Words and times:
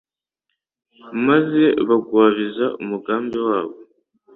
maze 1.27 1.63
bagwabiza 1.87 2.65
umugambi 2.81 3.37
wabo. 3.47 3.75